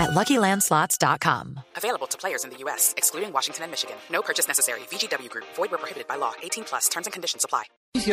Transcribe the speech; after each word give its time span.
at 0.00 0.10
LuckyLandSlots.com. 0.10 1.60
Available 1.76 2.08
to 2.08 2.16
players 2.16 2.44
in 2.44 2.50
the 2.50 2.56
U.S., 2.64 2.94
excluding 2.96 3.32
Washington 3.32 3.64
and 3.64 3.70
Michigan. 3.70 3.96
No 4.10 4.22
purchase 4.22 4.48
necessary. 4.48 4.80
VGW 4.90 5.28
Group. 5.28 5.46
Void 5.56 5.70
where 5.70 5.78
prohibited 5.78 6.08
by 6.08 6.16
law. 6.16 6.32
18 6.42 6.64
plus. 6.64 6.88
Terms 6.88 7.06
and 7.06 7.12
conditions 7.12 7.44
apply. 7.44 7.64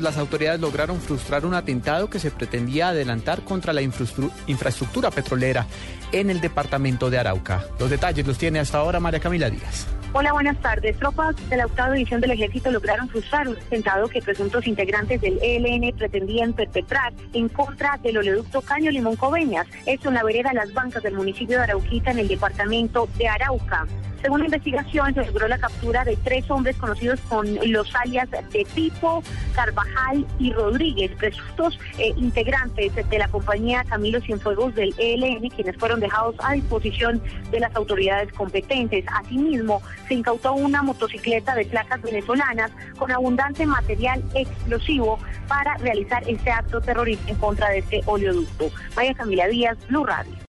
Las 0.00 0.18
autoridades 0.18 0.60
lograron 0.60 1.00
frustrar 1.00 1.46
un 1.46 1.54
atentado 1.54 2.10
que 2.10 2.18
se 2.18 2.30
pretendía 2.30 2.88
adelantar 2.88 3.44
contra 3.44 3.72
la 3.72 3.80
infraestructura 3.82 5.10
petrolera 5.10 5.66
en 6.12 6.28
el 6.28 6.40
departamento 6.40 7.08
de 7.08 7.18
Arauca. 7.18 7.64
Los 7.78 7.88
detalles 7.88 8.26
los 8.26 8.36
tiene 8.36 8.58
hasta 8.58 8.78
ahora 8.78 9.00
María 9.00 9.20
Camila 9.20 9.48
Díaz. 9.48 9.86
Hola, 10.12 10.32
buenas 10.32 10.60
tardes. 10.60 10.98
Tropas 10.98 11.36
de 11.48 11.56
la 11.56 11.66
octava 11.66 11.94
división 11.94 12.20
del 12.20 12.32
ejército 12.32 12.72
lograron 12.72 13.08
frustrar 13.08 13.46
un 13.46 13.56
atentado 13.56 14.08
que 14.08 14.20
presuntos 14.20 14.66
integrantes 14.66 15.20
del 15.20 15.38
ELN 15.40 15.96
pretendían 15.96 16.52
perpetrar 16.52 17.12
en 17.32 17.48
contra 17.48 17.96
del 17.98 18.18
oleoducto 18.18 18.60
Caño 18.60 18.90
Limón 18.90 19.14
Coveñas, 19.14 19.68
esto 19.86 20.08
en 20.08 20.16
la 20.16 20.24
vereda 20.24 20.52
Las 20.52 20.74
Bancas 20.74 21.04
del 21.04 21.14
municipio 21.14 21.58
de 21.58 21.62
Arauquita 21.62 22.10
en 22.10 22.18
el 22.18 22.26
departamento 22.26 23.08
de 23.18 23.28
Arauca. 23.28 23.86
Según 24.22 24.40
la 24.40 24.46
investigación, 24.46 25.14
se 25.14 25.24
logró 25.24 25.48
la 25.48 25.58
captura 25.58 26.04
de 26.04 26.16
tres 26.16 26.50
hombres 26.50 26.76
conocidos 26.76 27.20
con 27.28 27.46
los 27.70 27.94
alias 27.94 28.28
de 28.30 28.66
Pipo, 28.74 29.22
Carvajal 29.54 30.26
y 30.38 30.52
Rodríguez, 30.52 31.10
presuntos 31.12 31.78
eh, 31.98 32.12
integrantes 32.16 32.92
de 32.94 33.18
la 33.18 33.28
compañía 33.28 33.84
Camilo 33.84 34.20
Cienfuegos 34.20 34.74
del 34.74 34.94
ELN, 34.98 35.48
quienes 35.48 35.76
fueron 35.76 36.00
dejados 36.00 36.34
a 36.40 36.52
disposición 36.52 37.22
de 37.50 37.60
las 37.60 37.74
autoridades 37.74 38.32
competentes. 38.34 39.04
Asimismo, 39.12 39.80
se 40.06 40.14
incautó 40.14 40.52
una 40.52 40.82
motocicleta 40.82 41.54
de 41.54 41.64
placas 41.64 42.02
venezolanas 42.02 42.70
con 42.98 43.10
abundante 43.10 43.64
material 43.64 44.22
explosivo 44.34 45.18
para 45.48 45.76
realizar 45.78 46.22
este 46.28 46.50
acto 46.50 46.80
terrorista 46.80 47.30
en 47.30 47.36
contra 47.36 47.70
de 47.70 47.78
este 47.78 48.02
oleoducto. 48.06 48.70
María 48.94 49.14
Camila 49.14 49.46
Díaz, 49.48 49.78
Blue 49.88 50.04
Radio. 50.04 50.40